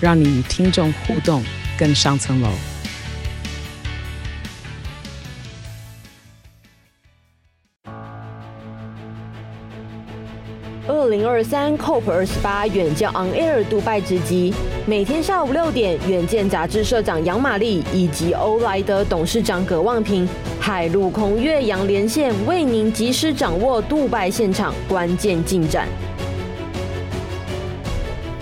[0.00, 1.42] 让你与听众互动
[1.78, 2.48] 更上层楼。
[10.86, 14.54] 二零二三 COP 二十八远见 On Air 杜拜直击，
[14.86, 20.26] 每天下午六点，远见杂志社长杨玛丽以及欧莱德董事长葛望平，
[20.58, 25.86] 海陆空越洋连线，为您及时掌握杜拜现场关键进展。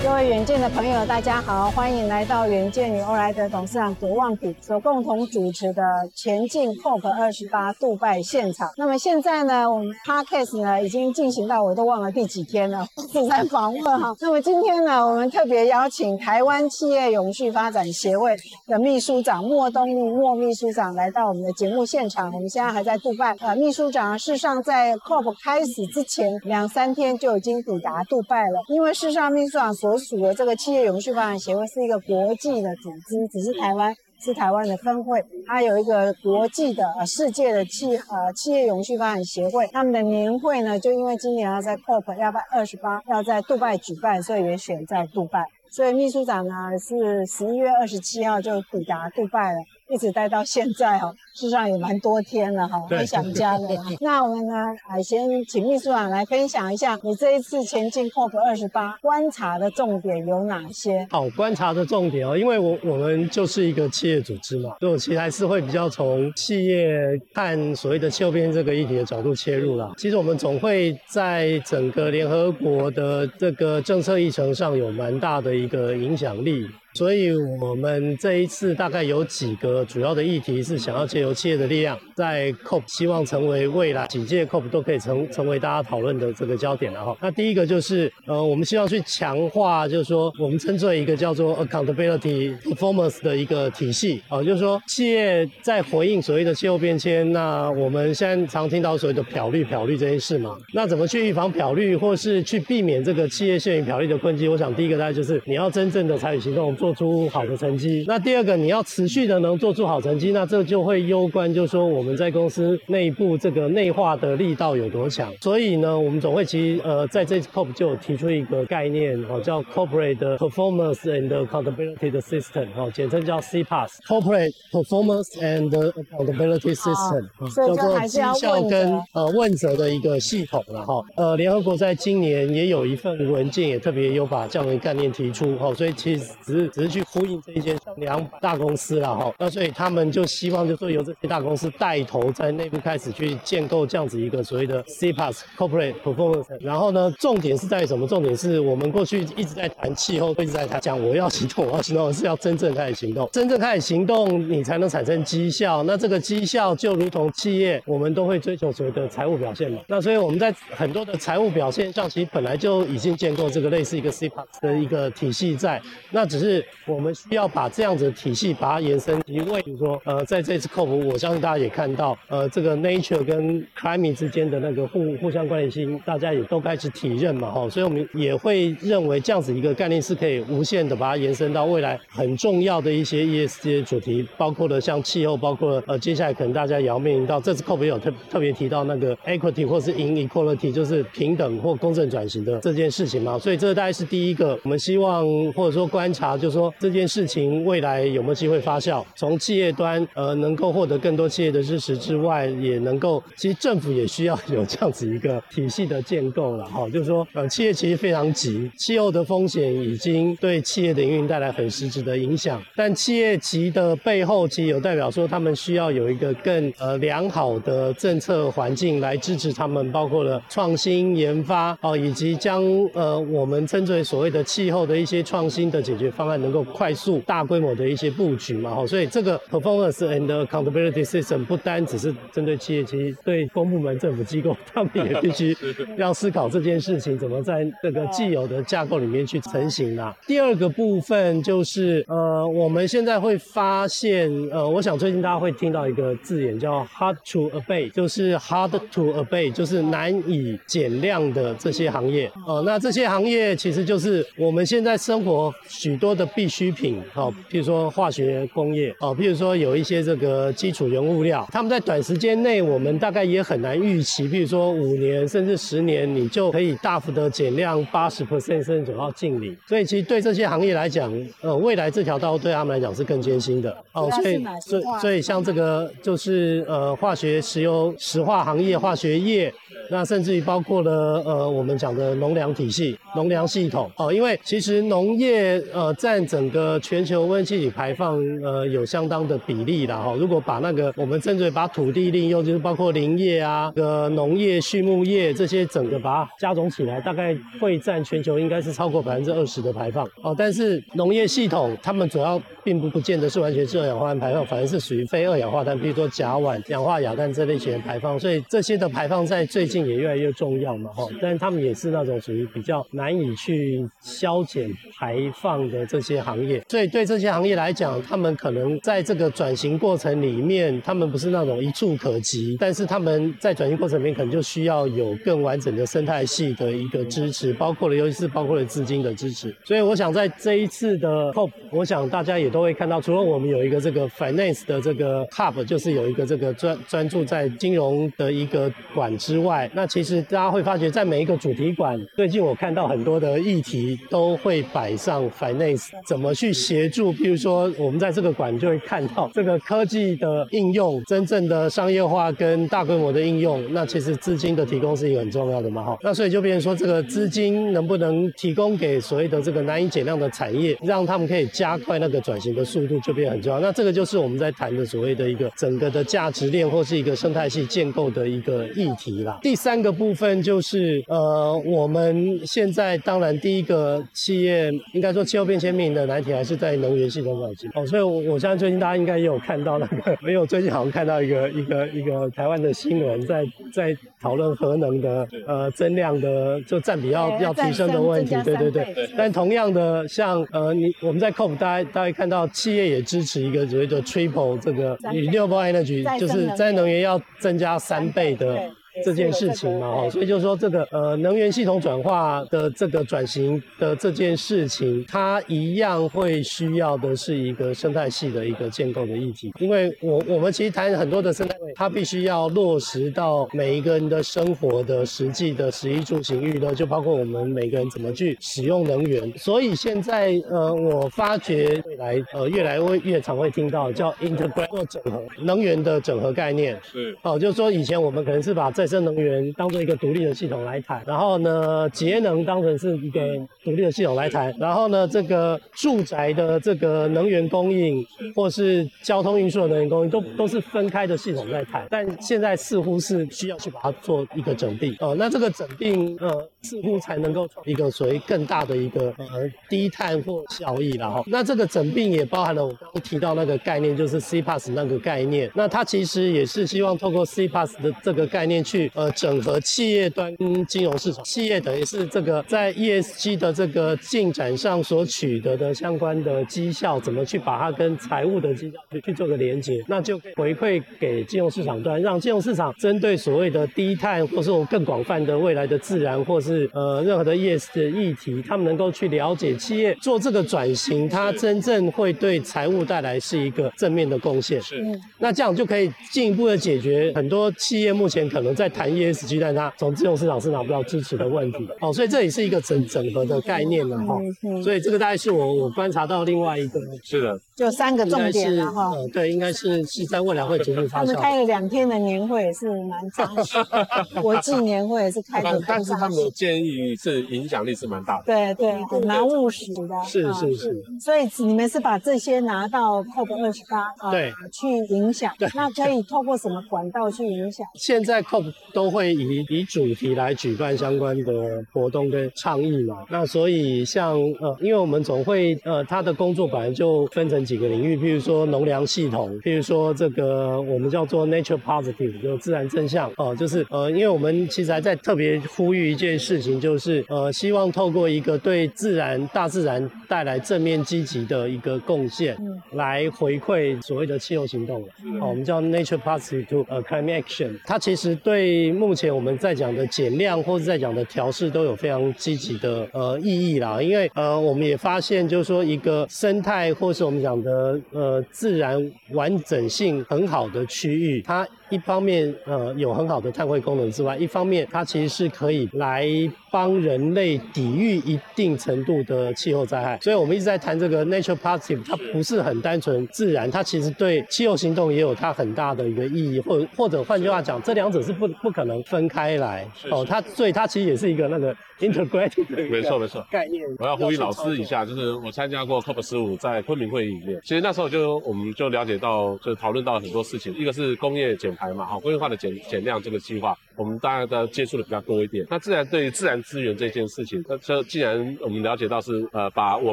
[0.02, 5.82] 各位远见的朋友，大家好，欢迎来到远见与欧莱德董事长葛望平所共同主持的
[6.14, 8.70] 前进 COP 二十八杜拜现场。
[8.76, 14.14] 那么现在呢，我们 Podcast 呢已经进行到我都忘了第几天了， 是在访问哈。
[14.20, 22.32] 那么今天呢，我们特别邀请台湾企业永续发展协会的秘书长莫东立莫秘书长来到我们的节目现场。
[22.32, 35.22] 我们现在还在杜拜，呃，秘书长事实上在 COP 开始之前两三天就已经抵达杜拜了，因为事实上秘书长所属的这个企业永续发展协会是一个国际的组织，只是台湾是台湾的分会。
[35.46, 45.44] 它有一个国际的呃世界的企呃企业永续发展协会，他们的年会呢，就因为今年要在 COP 要在二十八要在杜拜举办，所以也选在杜拜。
[45.70, 49.58] 所以秘书长呢是十一月二十七号就抵达杜拜了。
[49.88, 53.68] 一直待到现在哦，事实上也蛮多天了哈，很想家了。
[54.00, 54.54] 那我们呢，
[54.88, 61.06] 还先请秘书长来分享一下，你这一次前进 COP 二十八观察的重点有哪些？
[61.10, 66.98] 好，观察的重点哦，因为我我们就是一个企业组织嘛，所以我其实还是会比较从企业
[67.32, 69.92] 看所谓的气候变迁这个议题的角度切入啦。
[69.96, 76.66] 其实我们总会在整个联合国的这个政策议程上有蛮大的一个影响力。
[76.96, 77.30] 所以，
[77.60, 87.14] 我们这一次大概有几个主要的议题是想要借由企业的力量，在 COP 希望成为未来几届 COP 都可以成成为大家讨论的这个焦点了哈。
[87.20, 104.50] 那第一个就是，呃，我们希望去强化，就是说我们称之为一个叫做 accountability performance 的一个体系啊，就是说企业在回应所谓的气候变迁，那我们现在常听到所谓的漂绿漂绿这件事嘛，那怎么去预防漂绿，或是去避免这个企业陷于漂绿的困境？
[104.50, 106.74] 我想第一个大概就是你要真正的采取行动。
[106.94, 108.04] 出好的成绩。
[108.06, 115.32] 那第二个，你要持续的能做出好成绩，那这就会攸关，就是说我们在公司内部这个内化的力道有多强。
[115.40, 131.04] 所以呢，我们总会其实呃在这次 COP 就有提出一个概念哦，叫 Corporate Performance and Accountability 的 System 哦，简称叫 CPAS，Corporate Performance and Accountability System，叫做绩效跟呃问责的一个系统了哈。
[131.16, 136.70] 呃，联合国在今年也有一份文件，也特别有把这样的概念提出哈，所以其实只是。
[136.76, 146.44] 只是去呼应这一些两大公司了哈，那所以他们就希望就说由这些大公司带头在内部开始去建构这样子一个所谓的 CPAS Corporate Performance。
[146.60, 148.06] 然后呢，重点是在于什么？
[148.06, 153.26] 重点是我们过去一直在谈气候，一直在谈讲我要行动，我要行动，是要真正开始行动。
[153.32, 155.82] 真正开始行动，你才能产生绩效。
[155.84, 159.80] 那这个绩效就如同企业，我们都会追求所谓的财务表现嘛。
[159.86, 166.55] 那所以我们在很多的财务表现上，其实本来就已经建构这个类似一个 CPAS 的一个体系在，那只是。
[166.86, 196.72] 我们需要把这样子的体系把它延伸，因为比如说，呃，在这次 COP，我相信大家也看到，呃，这个 nature 跟 climate 之间的那个互互相关联性，大家也都开始体认嘛，哈，所以我们也会认为这样子一个概念是可以无限的把它延伸到未来很重要的一些 ESG 主题，包括了像气候，包括呃接下来可能大家也要面临到这次 COP 有特特别提到那个 equity 或是 inequality，就是平等或公正转型的这件事情嘛，所以这大概是第一个，我们希望或者说观察，就是说。
[196.78, 199.04] 这件事情未来有没有机会发酵？
[199.16, 206.88] 从企业端呃能够获得更多企业的支持之外，也能够其实政府也需要有这样子一个体系的建构了哈。
[206.90, 212.62] 就是说呃企业其实非常急，气候的风险已经对企业的营运带来很实质的影响。
[212.76, 222.62] 但企业急的背后，其实有代表说他们需要有一个更呃良好的政策环境来支持他们，包括了创新研发哦，以及将
[222.92, 226.35] 呃我们称之为所谓的气候的一些创新的解决方案。
[226.38, 235.56] 能够快速大规模的一些布局嘛，哈，所以这个 performance and accountability system 不单只是针对企业，其实对公部门、政府机构，他们也必须
[235.96, 240.16] 要思考这件事情怎么在这个既有的架构里面去成型啦。
[240.26, 279.52] 第二个部分就是，呃，我们现在会发现，呃，我想最近大家会听到一个字眼叫 hard to abate，就是 hard to abate，就是难以减量的这些行业，哦、呃，那这些行业其实就是我们现在生活许多的必需品，好、哦，譬如说化学工业，哦，譬如说有一些这个基础原物料，他们在短时间内，我们大概也很难预期，譬如说五年甚至十年，你就可以大幅的减量八十 percent 甚至走到净零，所以其实对这些行业来讲，呃，未来这条道对他们来讲是更艰辛的，哦，所以所以所以像这个就是呃化学石油石化行业、化学业。
[279.88, 290.14] 那甚至于包括了呃我们讲的农粮体系、农粮系统哦，因为其实农业呃占整个全球温室气体排放呃有相当的比例的哈。
[290.18, 300.34] 如果把那个我们针对把土地利用，就是包括林业啊、呃农业、畜牧业这些整个把它加总起来，大概会占全球应该是超过百分之二十的排放哦。
[300.36, 308.18] 但是农业系统他们主要并不不见得是完全是二氧化碳排放，反而是属于非二氧化碳，比如说甲烷、氧化亚氮这类型的排放。
[308.18, 329.54] 所以这些的排放在最近也越来越重要嘛，哈，但他们也是那种属于比较难以去消减排放的这些行业，所以对这些行业来讲，他们可能在这个转型过程里面，他们不是那种一触可及，但是他们在转型过程里面可能就需要有更完整的生态系的一个支持，包括了尤其是包括了资金的支持。
[329.64, 339.70] 所以我想在这一次的 COP，我想大家也都会看到，除了我们有一个这个 Finance 的这个 Hub，就是有一个这个专专注在金融的一个馆之外。
[339.74, 347.12] 那其实大家会发觉，在每一个主题馆，最近我看到很多的议题都会摆上 finance 怎么去协助。
[347.12, 353.62] 比如说，我们在这个馆就会看到这个科技的应用，真正的商业化跟大规模的应用。
[353.72, 355.98] 那其实资金的提供是一个很重要的嘛，哈。
[356.02, 363.60] 那所以就变成说，这个资金能不能提供给所谓的这个难以减量的产业，让他们可以加快那个转型的速度，就变很重要。
[363.60, 369.38] 那这个就是我们在谈的所谓的一个整个的价值链或是一个生态系建构的一个议题啦。
[369.42, 389.08] 第三个部分就是，呃，我们现在当然第一个企业应该说气候变迁面临的难题还是在能源系统转型哦，所以我我相信最近大家应该也有看到那个， 没有最近好像看到一个一个一个台湾的新闻在在讨论核能的呃增量的就占比要要提升的问题，对对对。
[389.16, 398.68] 但同样的，像呃你我们在 COP 大家大家看到企业也支持一个所谓的 Triple 这个 Renewable Energy，就是再生能源要增加三倍的。
[399.04, 409.52] 这件事情嘛，哈，所以就是说，这个呃，能源系统转化的这个转型的这件事情，它一样会需要的是一个生态系的一个建构的议题。
[409.58, 419.30] 因为我我们其实谈很多的生态，它必须要落实到每一个人的生活的实际的食衣住行育乐，就包括我们每个人怎么去使用能源。
[419.36, 426.78] 所以现在呃，我发觉未来呃，越来越越常会听到叫 integrate 或整合能源的整合概念。
[426.82, 433.20] 是，哦，就是说以前我们可能是把这再生能源当做一个独立的系统来谈，然后呢，节能当成是一个
[433.64, 441.84] 独立的系统来谈，然后呢，这个住宅的这个能源供应，或是交通运输的能源供应，都都是分开的系统在谈。
[441.90, 451.24] 但现在似乎是需要去把它做一个整并哦，那这个整并呃，似乎才能够一个所谓更大的一个呃低碳或效益了哈。
[451.26, 455.50] 那这个整并也包含了我刚刚提到那个概念，就是 C Pass 那个概念。
[455.56, 458.75] 那它其实也是希望透过 C Pass 的这个概念去。
[458.76, 484.60] 去呃整合企业端跟金融市场，企业等于是这个在 ESG 的这个进展上所取得的相关的绩效，怎么去把它跟财务的绩效去去做个连接，那就回馈给金融市场端，让金融市场针对所谓的低碳或是我更广泛的未来的自然或是呃任何的 ESG 的议题，他们能够去了解企业做这个转型，它真正会对财务带来是一个正面的贡献。
[484.60, 484.76] 是，
[485.18, 494.18] 那这样就可以进一步的解决很多企业目前可能在在谈 ESG，但它从金融市场是拿不到支持的问题的 哦，所以这也是一个整整合的概念了哈。
[494.62, 498.92] 所以这个大概是我我观察到另外一个，是的，就三个重点了哈。
[499.12, 501.06] 对，应该是是在未来会逐步发酵。
[501.06, 503.58] 他们开了两天的年会是蛮扎实，
[504.20, 508.24] 国际年会也是开的，但是他们的建议是影响力是蛮大的。
[508.26, 509.88] 对对，蛮务实的。
[510.04, 510.82] 是是是。
[511.00, 515.32] 所以你们是把这些拿到 COP 二十八啊，对，去影响。
[515.54, 517.66] 那可以透过什么管道去影响？
[517.74, 523.04] 现在 COP 都会以以主题来举办相关的活动跟倡议嘛。
[523.08, 544.82] 那所以像呃，因为我们总会呃，他的工作本来就分成几个领域，譬如说农粮系统，譬如说这个我们叫做 nature positive，就自然正向哦、呃，就是呃，因为我们其实还在特别呼吁一件事情，就是呃，希望透过一个对自然大自然带来正面积极的一个贡献，嗯、来回馈所谓的气候行动。
[544.82, 553.80] 哦、嗯呃，我们叫 nature positive to 呃 climate action，它其实对对目前我们在讲的减量或者在讲的调试都有非常积极的呃意义啦。
[553.80, 561.48] 因为呃，我们也发现就是说一个生态或是我们讲的呃自然完整性很好的区域，它。
[561.70, 566.06] 一方面，呃，有很好的碳汇功能之外，一方面它其实是可以来
[566.50, 569.98] 帮人类抵御一定程度的气候灾害。
[570.00, 579.66] 所以我们一直在谈这个 nature positive，它不是很单纯自然，它其实对气候行动也有它很大的一个意义，或或者换句话讲，这两者是不不可能分开来。
[579.90, 583.64] 哦，它所以它其实也是一个那个 integrated 的 没错没错概念。
[583.78, 595.44] 我要呼吁老师一下，就是我参加过 COP 十五在昆明会议里面，其实那时候就我们就了解到，就讨论到很多事情，一个是工业减排嘛，好，工业化的减减量这个计划，我们大家的接触的比较多一点。
[595.50, 599.92] 那自然对于自然资源这件事情，那这既然我们了解到是呃把我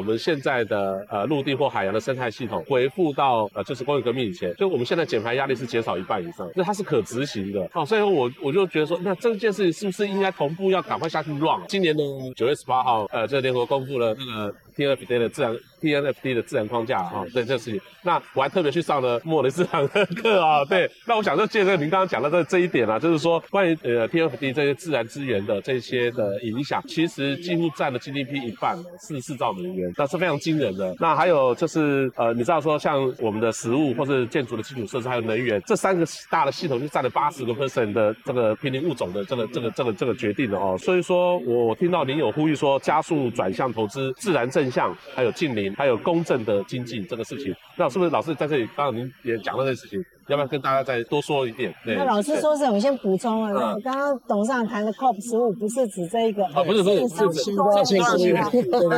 [0.00, 7.68] 们现在的呃陆地或海洋的生态系统恢复到呃就是工业革命以前，就我们现在减排压力是减少一半以上，那它是可执行的。
[7.72, 11.62] 好，所以我我就觉得说，那这件事情是不是应该同步要赶快下去 run？
[11.68, 12.02] 今年的
[12.36, 17.80] 九月十八号，呃，这个联合公布了那个 TNFD 的自然 TNFD 的自然框架啊，对这个事情。
[18.02, 20.90] 那我还特别去上了莫雷斯堂的课啊，对。
[21.06, 30.94] 那我想就借这个您刚刚讲的这这一点啊，就是说关于呃 TNFD 这些自然资源的这些的影响，其实几乎占了 GDP 一半，四十四兆美元，那是非常惊人的。
[30.98, 40.76] 那还有就是呃，你知道说像我们的食物或是建筑的基础设施还有能源这三个大的系统，就占了八十个 percent 的这个濒临物种的这个这个这个这个决定的哦。
[40.78, 50.02] 所以说我听到您有呼吁说加速转向投资自然正向，还有近邻，还有公正的经济这个事情，那是不是老师在这里刚刚您也讲了这个事情？
[50.28, 51.74] 要不要跟大家再多说一点？
[51.84, 53.78] 对，那老师说是，我们先补充了。
[53.84, 58.42] 刚刚董事长谈的 COP 十五不是指这一个，啊，不是不是，是指生物多样性公约。
[58.50, 58.88] 对对对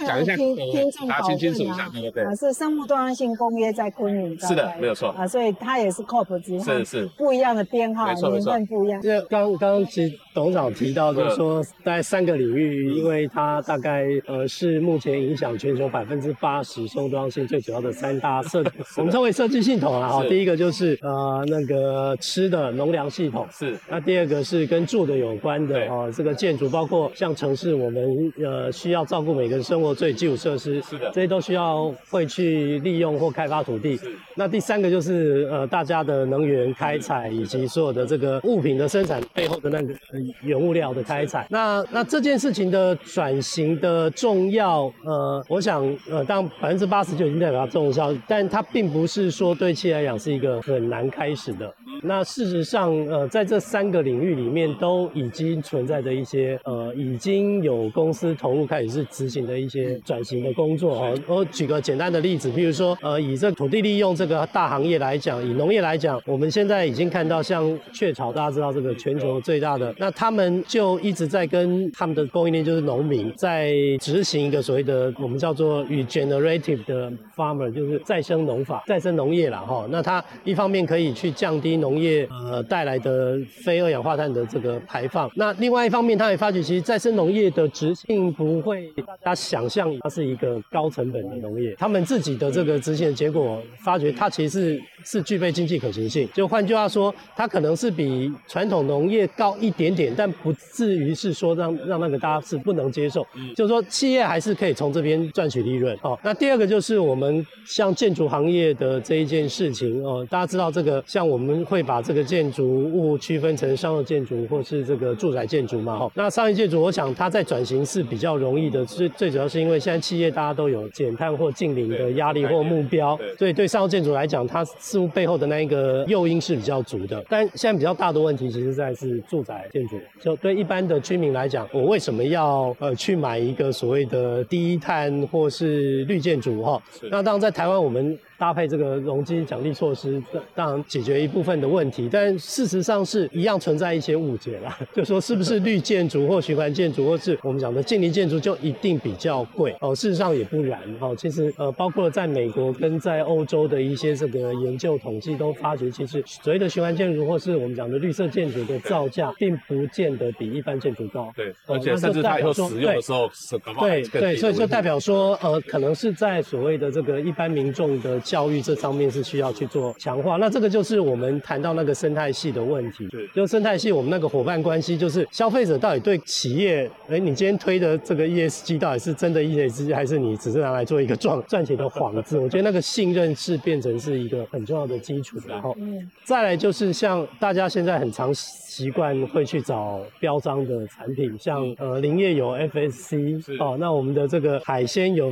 [0.00, 2.24] 对，讲一下，听听众大家听清楚一下，对不对？
[2.24, 4.38] 啊，是生物多样性公约在昆明。
[4.40, 5.08] 是的，没有错。
[5.10, 6.60] 啊，所以它也是 COP 之一。
[6.60, 7.06] 是是。
[7.16, 9.00] 不一样的编号，年份不一样。
[9.00, 18.62] 这刚刚刚其实董事长提到，就是说在三个领域，因为它大概呃是目前影响全球百分之八十生物多样性最主要的三大设，
[18.98, 20.08] 我们称为设计系统啊。
[20.08, 20.96] 哈，第一个就是。
[21.02, 33.98] 呃，那个吃的农粮系统是，那第二个是跟住的有关的哦，这个建筑包括像城市，我们呃需要照顾每个人生活最基础设施，是的，这些都需要会去利用或开发土地。
[34.34, 39.94] 那第三个就是呃大家的能源开采以及所有的这个物品的生产背后的那个
[40.42, 41.46] 原物料的开采。
[41.50, 51.06] 那那这件事情的转型的重要，呃，我想呃当百分之八十就已经代表它重要，但它并不是说对企业来讲是一个很难。
[51.16, 51.74] 开始的。
[52.02, 61.18] 那事实上，呃，在这三个领域里面，都已经存在着一些，呃，已经有公司投入开始是执行的一些转型的工作哦。
[61.26, 79.58] 我举个简单的例子，比如说，呃，以这土地利用这个大行业来讲，以农业来讲，我们现在已经看到，像雀巢，大家知道这个全球最大的，那他们就一直在跟他们的供应链，就是农民，在执行一个所谓的我们叫做 regenerative 的 farmer，就是再生农法、再生农业了。
[79.58, 79.86] 哈。
[79.90, 96.28] 那它一方面可以去降低农农业呃带来的非二氧化碳的这个排放，那另外一方面，他也发觉其实再生农业的执行不会大家想象它是一个高成本的农业，他们自己的这个执行的结果发觉它其实是是具备经济可行性。
[96.34, 103.24] 就换句话说，它可能是比传统农业高一点点，但不至于是说让让那个大家是不能接受。
[103.54, 105.96] 就是说企业还是可以从这边赚取利润。
[106.02, 111.65] 哦，那第二个就是我们像建筑行业的这一件事情哦，大家知道这个像我们会。
[111.66, 115.98] 会把这个建筑物区分成商业建筑或是这个住宅建筑嘛？
[115.98, 127.22] 哈，那商业建筑，我想它在转型是比较容易的，最最主要是因为现在企业大家都有减碳或净零的压力或目标，所以对商业建筑来讲，它似乎背后的那一个诱因是比较足的。
[127.28, 130.00] 但现在比较大的问题，其实在是住宅建筑。
[130.20, 136.62] 就对一般的居民来讲，我为什么要呃去买一个所谓的低碳或是绿建筑？
[136.62, 136.80] 哈，
[137.10, 138.16] 那当然在台湾我们。
[138.38, 140.22] 搭配这个容积奖励措施，
[140.54, 149.94] 当然解决一部分的问题，但事实上是一样存在一些误解啦， 就说是不是绿建筑或循环建筑，或是我们讲的近邻建筑就一定比较贵哦？
[149.94, 151.14] 事实上也不然哦。
[151.16, 161.32] 其实呃，包括在美国跟在欧洲的一些这个研究统计都发觉，其实所谓的循环建筑或是我们讲的绿色建筑的造价，并不见得比一般建筑高。
[161.34, 170.36] 对，而且甚至它以后使用的时候是对对，所以就代表说呃，可能是在所谓的这个一般民众的教育这方面是需要去做强化。
[170.36, 173.06] 那这个就是我们谈到那个生态系的问题。
[173.06, 182.36] 对，就生态系我们那个伙伴关系，就是消费者到底对企业，哎，你今天推的这个 ESG 到底是真的 ESG，还是你只是拿来做一个赚 赚钱的幌子？
[182.38, 185.38] 我觉得那个信任是变成是一个很重要的基础。
[185.46, 185.76] 然后，
[186.24, 188.34] 再来就是像大家现在很常
[188.76, 195.30] 习惯会去找标章的产品，像呃林业有 FSC 哦，那我们的这个海鲜有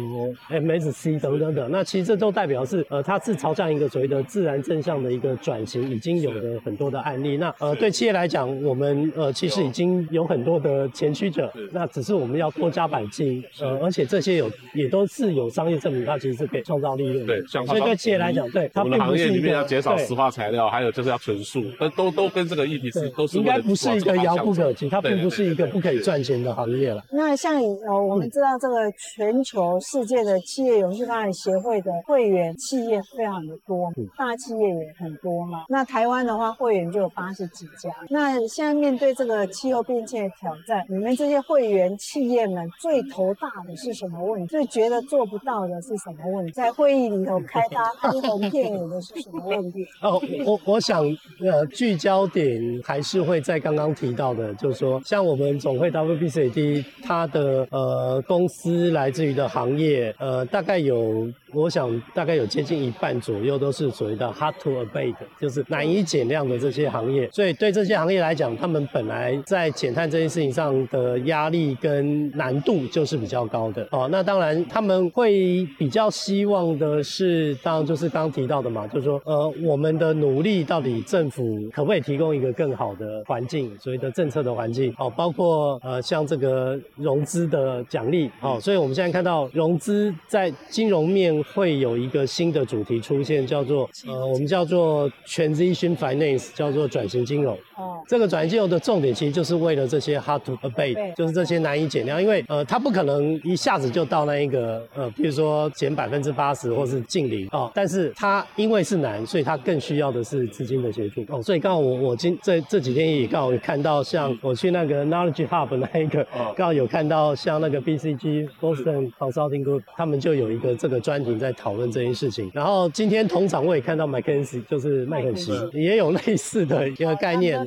[0.48, 1.70] MSC 等等等。
[1.70, 7.36] 那其实这都代表是呃它是朝向一个所谓的自然正向的一个转型，已经有了很多的案例。
[7.36, 17.26] 那呃对企业来讲，我们呃其实已经有很多的前驱者，那只是我们要多加把劲，呃而且这些有也都是有商业证明，它其实是可以创造利润。
[17.26, 27.02] 对，像所以对企业来讲，对它并不是一个行业里面要减少石化材料，还有就是要纯素，都都都跟这个议题是都是应该不是一个遥不可及，它并不是一个不可以赚钱的行业了。
[27.10, 35.64] 那像呃我们知道这个全球世界的企业永续发展协会的会员企业非常的多，大企业也很多嘛。
[35.68, 37.90] 那台湾的话，会员就有八十几家。
[38.10, 44.46] 那现在面对这个气候变迁的挑战，你们这些会员企业们最头大的是什么问题？
[44.48, 46.52] 最觉得做不到的是什么问题？
[46.52, 49.86] 在会议里头开发哀鸿遍野的是什么问题？
[50.02, 51.04] 哦，我我想
[51.40, 61.26] 呃聚焦点还是会在刚刚提到的，就是说像我们总会 WPCD，它的呃公司来自于的行业呃大概有。
[61.54, 67.28] 我想大概有接近一半左右都是所谓的 hard to abate，就是难以减量的这些行业。
[67.30, 73.86] 所以对这些行业来讲，他们本来在减碳这件事情上的压力跟难度就是比较高的。
[73.92, 84.94] 哦，那当然他们会比较希望的是，当然就是刚提到的嘛，就是说呃我们的努力到底政府可不可以提供一个更好的环境，所谓的政策的环境。
[84.98, 88.30] 哦，包括呃像这个融资的奖励。
[88.40, 91.43] 哦，所以我们现在看到融资在金融面。
[91.52, 97.56] 会有一个新的主题出现，叫做呃，我们叫做 transition finance，叫做转型金融。
[97.76, 111.42] 哦，这个转型金融的重点其实就是为了这些 hard to abate，就是这些难以减量，因为呃，它不可能一下子就到那一个呃，比如说减百分之八十或是净零哦，但是它因为是难，所以它更需要的是资金的协助哦。
[111.42, 116.24] 所以刚好我我今这这几天也刚好有看到，像我去那个 Knowledge Hub 那一个，
[116.56, 122.50] 刚好有看到像那个 BCG Boston Consulting Group，他们就有一个这个专题在讨论这件事情。
[122.54, 127.58] 然后今天同场我也看到 McKinsey，就是麦肯锡也有类似的一个概念。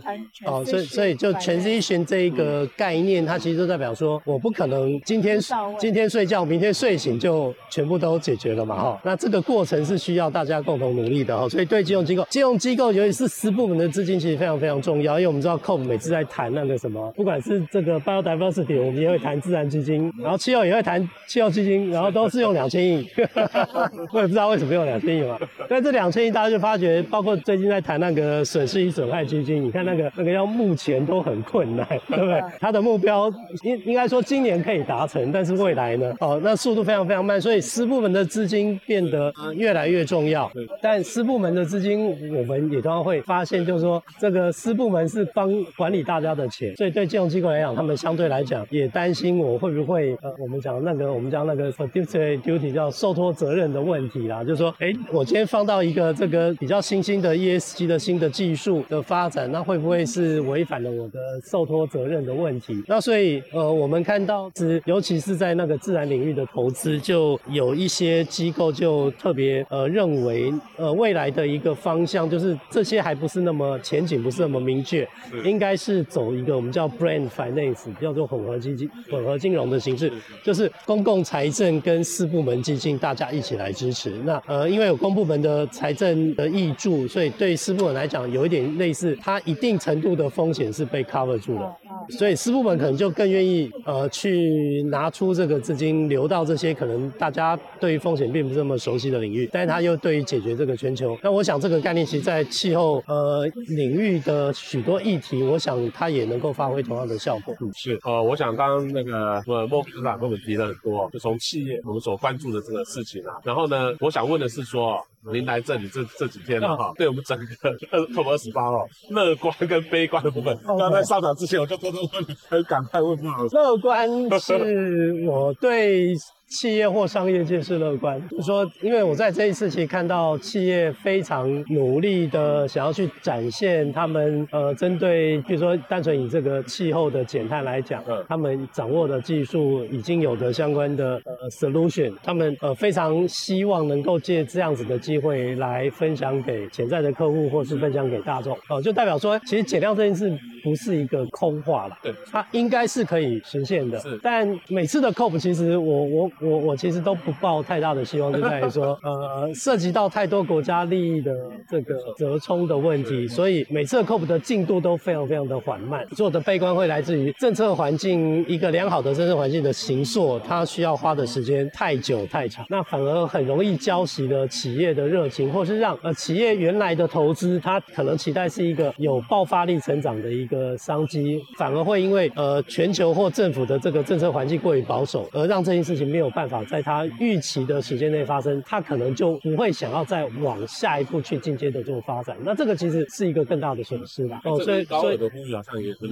[0.46, 5.40] 哦，所以所以就 transition 这一个概念，它其实就代表说，我不可能今天
[5.80, 9.02] 今天睡觉，明天睡醒就全部都解决了嘛，哈。
[9.04, 11.48] 那这个过程是需要大家共同努力的，哈。
[11.50, 23.08] 所以对金融机构，金融机构尤其是私部门的资金，其实非常非常重要，因为我们知道 COP 每次在谈那个什么，不管是这个 biodiversity，我们也会谈自然基金，然后气候也会谈气候基金，然后都是用两千亿，
[24.14, 25.40] 我也不知道为什么用两千亿嘛。
[25.68, 29.88] 但这两千亿大家就发觉，包括最近在谈那个损失与损害基金，你看。
[29.88, 32.44] 那个那个要目前都很困难， 对不对？
[32.60, 33.32] 他的目标
[33.64, 36.14] 应应该说今年可以达成，但是未来呢？
[36.20, 40.52] 哦，那速度非常非常慢，所以私部门的资金变得越来越重要。
[40.82, 59.78] 但私部门的资金，我们也都会发现，就是说这个私部门是帮管理大家的钱，所以对金融机构来讲，他们相对来讲也担心我会不会呃，我们讲那个我们讲那个 fiduciary duty 叫受托责任的问题啦，就是说，哎，我今天放到一个这个比较新兴的 ESG 的新的技术的发展，那会。
[59.78, 62.84] 不会是违反了我的受托责任的问题？
[62.88, 75.08] 那所以，呃，我们看到是，尤其是在那个自然领域的投资，就有一些机构就特别呃认为，呃，未来的一个方向就是这些还不是那么前景，不是那么明确，
[75.46, 80.12] 应该是走一个我们叫 brand finance，叫做混合基金、混合金融的形式，
[80.44, 84.10] 就是公共财政跟四部门基金大家一起来支持。
[84.26, 89.78] 那呃，因为有公部门的财政的益助，所以对私部门来讲有一点类似，它一定。
[89.78, 91.78] 程度的风险是被 cover 住了，
[92.18, 107.56] 所以私部门可能就更愿意呃去拿出这个资金流到这些可能大家对于风险并不是那么熟悉的领域，但是它又对于解决这个全球，那我想这个概念其实在气候呃领域的许多议题，我想它也能够发挥同样的效果。
[107.62, 114.98] 嗯，是呃，我想刚刚那个呃莫科长跟我们提了很多，就从企业我们所关注的这个事情啊，然后呢，我想问的是说。
[115.32, 117.46] 您来这里这这几天了哈，对我们整个
[117.92, 123.44] 二 COP 二十八哦，乐观跟悲观的部分，刚刚在上场之前我就偷偷问，很赶快问不好。
[123.46, 124.10] 乐观
[124.40, 126.16] 是我对。
[126.50, 150.32] 企业或商业界是乐观，就是说，因为我在这一次其实看到企业非常努力的想要去展现他们呃，针对比如说单纯以这个气候的减碳来讲，呃，他们掌握的技术已经有的相关的呃 solution，他们呃非常希望能够借这样子的机会来分享给潜在的客户或是分享给大众，哦、呃，就代表说其实减量这件事
[150.64, 156.32] 不是一个空话了，对，它应该是可以实现的，是，但每次的 COP 其实我我。
[156.40, 161.34] 我我其实都不抱太大的希望，就在于说， 呃，涉及到太多国家利益的
[161.68, 166.06] 这个折冲的问题，所以每次的 COP 的进度都非常非常的缓慢。
[166.16, 186.28] 做的悲观会来自于政策环境，一个良好的政策环境的形塑，它需要花的时间太久太长，那反而很容易浇熄了企业的热情，或是让呃企业原来的投资，它可能期待是一个有爆发力成长的一个商机，反而会因为呃全球或政府的这个政策环境过于保守，而让这件事情没有。
[186.38, 192.38] 办法在他预期的时间内发生，他可能就不会想要再往下一步去进阶的做发展。
[192.44, 194.40] 那这个其实是一个更大的损失吧。
[194.44, 195.18] 哦，所以所以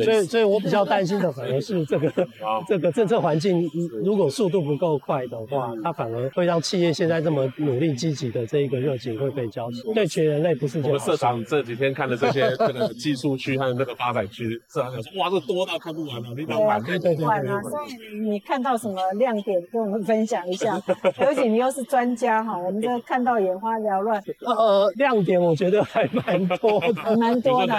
[0.04, 2.12] 所以所以我比较担心的反而是这个
[2.68, 3.70] 这个政策环境，
[4.04, 9.94] 如果速度不够快的话，它反而会让企业现在这么努力积极的这一个热情会被浇熄。
[9.94, 10.82] 对全人类不是。
[10.82, 17.26] 我们社长这几天看的这些这个技术区和那个发展区，社长说哇，这多到看不完了，你对对对对。
[17.70, 20.26] 所以你看到什么亮点跟我们分？
[20.26, 20.82] 享一下，
[21.22, 24.20] 尤其你又是专家哈，我们就看到眼花缭乱。
[24.40, 27.76] 呃，亮点我觉得还蛮多的， 蛮多的。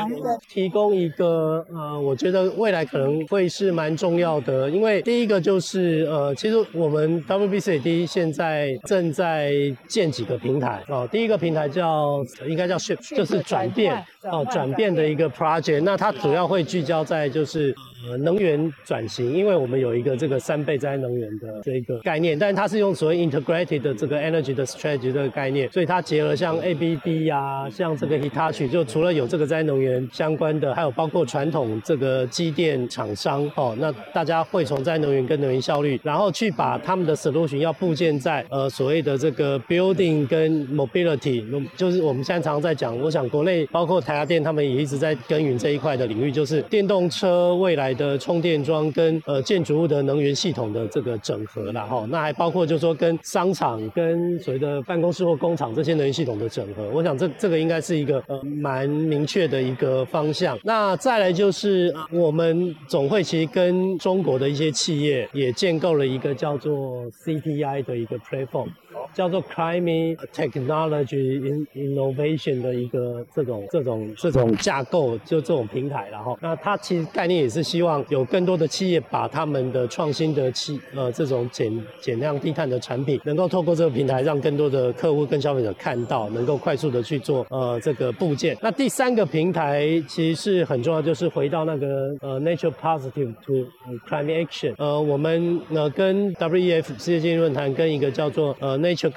[0.49, 9.53] 提供一个呃，我觉得未来可能会是蛮重要的，因为第一个就是呃，其实我们 WBCAD 现在正在
[9.89, 11.09] 建几个平台哦、呃。
[11.09, 15.81] 第一个平台叫应该叫 Shift，就是转变哦，转变的一个 project。
[15.83, 17.75] 那它主要要会聚焦在就是。
[18.05, 41.43] 呃，能源转型，因为我们有一个这个三倍再生能源的这个概念，但是它是用所谓 integrated 的这个 energy 的 strategy 这个概念，所以它结合像 ABB 呀、像这个 Hitachi，就除了有这个再生能源相关的，还有包括传统这个机电厂商哦，那大家会从再生能源跟能源效率，然后去把他们的 solution 要布建在呃所谓的这个 building 跟 mobility，
[41.77, 47.86] 就是我们现在常常在讲，我想国内包括台达电他们也一直在耕耘这一块的领域，就是电动车未来。
[47.95, 60.59] 的充电桩跟呃建筑物的能源系统的这个整合啦哈，那还包括就是说跟商场跟所谓的办公室或工厂这些能源系统的整合，我想这这个应该是一个呃蛮明确的一个方向。
[60.65, 68.69] 那再来就是我们总会其实跟中国的一些企业也建构了一个叫做 CTI 的一个 platform。
[69.15, 88.57] 叫做 Climate Technology Innovation 的一个这种这种这种架构，就这种平台，然后那它其实概念也是希望有更多的企业把他们的创新的企呃这种减减量低碳的产品，能够透过这个平台让更多的客户跟消费者看到，能够快速的去做呃这个部件。
[88.63, 93.67] 那第三个平台其实是很重要，就是回到那个呃 Nature Positive to
[94.09, 94.75] Climate Action。
[94.79, 98.86] 呃，我们呃跟 WEF 世界经济论坛跟一个叫做呃。
[98.87, 99.11] Nature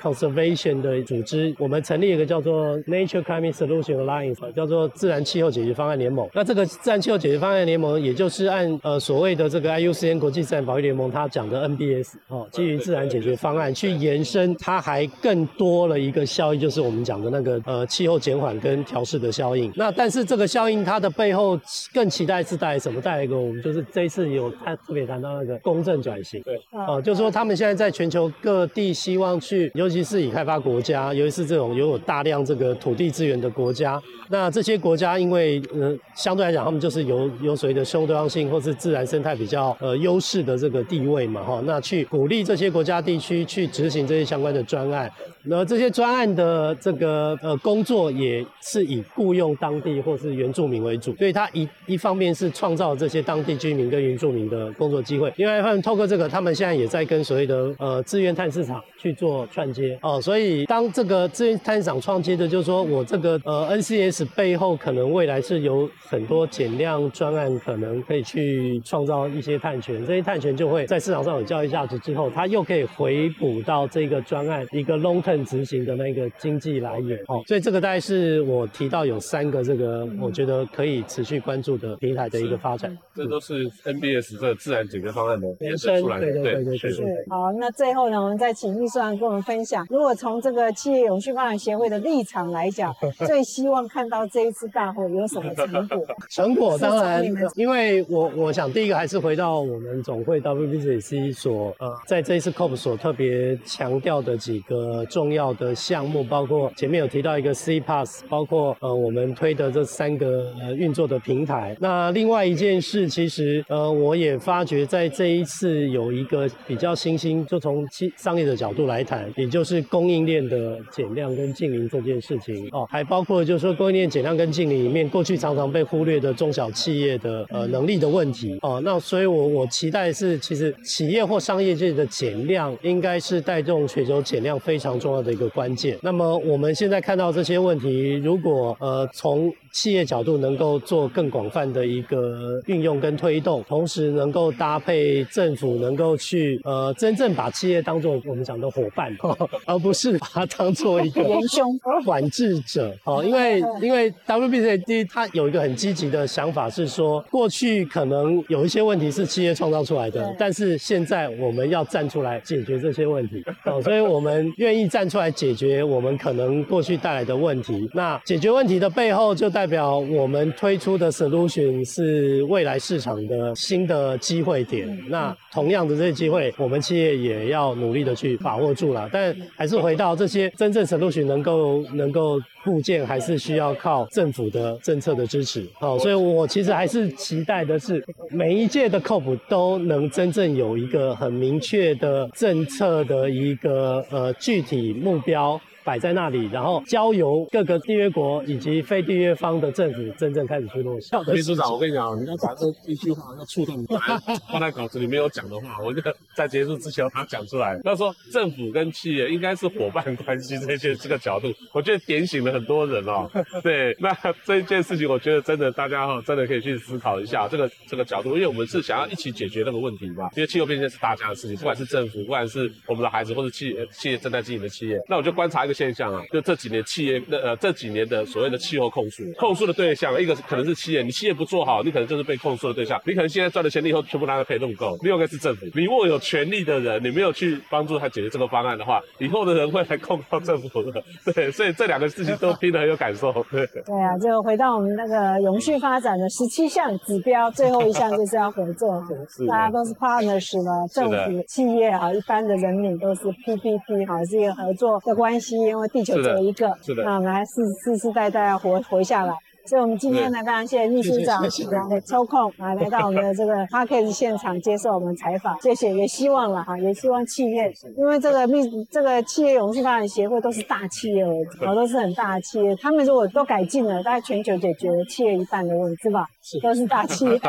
[0.00, 6.28] Conservation 的组织，我们成立一个叫做 Nature Climate Solution Alliance，叫做自然气候解决方案联盟。
[6.32, 19.72] 那这个自然气候解决方案联盟，也就是按呃所谓的这个 IUCN 国际自然保育联盟它讲的 NBS 哦，基于自然解决方案去延伸，它还更多了一个效应，就是我们讲的那个呃气候减缓跟调试的效应。
[19.74, 21.58] 那但是这个效应它的背后
[21.92, 23.00] 更期待是带来什么？
[23.00, 28.89] 带来一个我们就是这一次有他特别谈到那个公正转型，对，哦、呃，就是说他们现在在全球各地。
[28.92, 34.00] 希望去，尤其是以开发国家，尤其是这种拥有大量这个土地资源的国家。
[34.28, 41.60] 那这些国家，因为呃相对来讲，他们就是有有所谓的生物多样性或是自然生态比较呃优势的这个地位嘛，哈。
[41.64, 45.10] 那去鼓励这些国家地区去执行这些相关的专案。
[45.44, 60.20] 那这些专案的这个呃工作也是以雇佣当地或是原住民为主，所以它一一方面是创造这些当地居民跟原住民的工作机会，另外一方面透过这个，他们现在也在跟所谓的呃资源碳市场去做串接哦。
[60.20, 75.22] 所以当这个资源碳市场串接的，就是说我这个呃 NCS 背后可能未来是有很多减量专案，可能可以去创造一些碳权，这些碳权就会在市场上有交易价值之后，它又可以回补到这个专案一个 long。
[75.44, 82.96] 执行的那个经济来源哦，所以这个大概是我提到有三个这个我觉得可以持续关注的平台的一个发展。
[83.14, 86.26] 这都是 NBS 这个自然解决方案的延伸出来的。
[86.26, 87.26] 对对对对对。
[87.28, 92.94] 好，那最后呢，我们再请秘秘书长跟我们分享，如果从这个企业永续发展协会的立场来讲，
[93.26, 96.06] 最希望看到这一次大会有什么成果？
[96.30, 97.22] 成果当然，
[97.54, 111.76] 因为我我想第一个还是回到我们总会 WBCC 所呃，在这一次 COP 所特别强调的几个重重要的项目，包括前面有提到一个 C Pass，包括呃我们推的这三个呃运作的平台。
[111.78, 128.80] 那另外一件事，其实呃我也发觉在这一次有一个比较新兴，就从商业的角度来谈，也就是供应链的减量跟净零这件事情哦，还包括就是说供应链减量跟净零里面，过去常常被忽略的中小企业的呃能力的问题哦。
[128.82, 135.98] 那所以我我期待是，其实企业或商业界的减量，应该是带动全球减量非常重要的一个关键。
[136.02, 149.16] 那么我们现在看到这些问题，如果呃从企业角度能够做更广泛的一个运用跟推动，同时能够搭配政府能够去呃真正把企业当做我们讲的伙伴，
[149.66, 152.94] 而不是把它当做一个元凶管制者。
[153.04, 163.42] 哦，因为因为 WBCD 它有一个很积极的想法是说，过去可能有一些问题是企业创造出来的，但是现在我们要站出来解决这些问题。
[163.64, 167.88] 哦，所以我们愿意站出来解决我们可能过去带来的问题。
[167.94, 174.88] 那解决问题的背后就带代表我们推出的 solution 是未来市场的新的机会点。
[175.10, 179.06] 那同样的这些机会，我们企业也要努力的去把握住了。
[179.12, 185.68] 但还是回到这些真正 solution 能够能够部件，还是需要靠政府的政策的支持。
[185.74, 195.60] 好，所以我其实还是期待的是，每一届的 COP 都能真正有一个很明确的政策的一个呃具体目标。
[195.84, 201.08] 摆在那里，然后交由各个缔约国以及非缔约方的政府真正开始去落实。
[201.32, 203.84] 秘书长，我跟你讲，你要把这一句话要触动，
[204.50, 206.00] 放在稿子里没有讲的话，我就
[206.34, 207.78] 在结束之前把它讲出来。
[207.84, 213.30] 他说政府跟企业应该是伙伴关系这些这个角度，我觉得点醒了很多人哦。
[213.62, 220.28] 对，那这一件事情，我觉得真的大家哈，真的可以去思考一下这个这个角度，因为我们是想要一起解决那个问题嘛。
[220.36, 225.80] 因为气候变迁是大家的事情，不管是政府，不管是我们的孩子，或者企业企业正在经营的企业，那我就观察一个。
[225.80, 233.00] 现象啊，就这几年企业，呃，这几年的所谓的气候控诉，控诉的对象，一个是可能是企业，你企业不做好，你可能就是被控诉的对象。
[233.06, 234.94] 你可能现在赚的钱，你以后全部拿来赔弄够。
[235.00, 241.02] 另外一个是政府，你如果有权利的人，你没有去帮助他解决这个方案的话，以后的人会来控告政府的。
[241.32, 243.32] 对，所以这两个事情都听得很有感受。
[243.50, 249.02] 对，对啊，就回到我们那个永续发展的十七项指标，最后一项就是要合作，
[249.48, 255.59] 大家都是 partners 了，政府、企业啊，一般的人民都是 PPP 哈，是一个合作的关系。
[255.60, 257.52] 因为地球只有一个，是的，那我们还世
[257.84, 259.34] 世世代代要活活下来。
[259.66, 261.42] 所以，我们今天呢，非常谢谢秘书长
[261.90, 265.60] 来抽空啊，来到我们的这个 Podcast 现场接受我们采访。
[265.60, 272.74] 谢谢，也希望了哈，也希望企业，因为这个秘这个企业永续发展协会都是大企业为主，都是很大的企业。
[272.76, 276.26] 他们如果都改进了，大概全球解决企业一半的问题，是吧？
[276.42, 277.38] 是，都是大企业。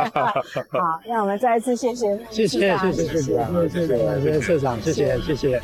[0.69, 3.13] 好，让我们再一次谢谢，谢谢，谢谢，谢谢，
[3.69, 5.61] 谢谢，谢谢社长，谢谢，谢谢。